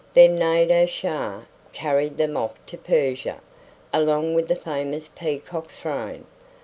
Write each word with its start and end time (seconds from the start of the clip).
Then 0.15 0.37
Nadir 0.37 0.87
Shah 0.87 1.41
carried 1.73 2.17
them 2.17 2.35
off 2.35 2.55
to 2.65 2.75
Persia, 2.75 3.39
along 3.93 4.33
with 4.33 4.47
the 4.47 4.55
famous 4.55 5.11
peacock 5.15 5.67
throne. 5.69 6.25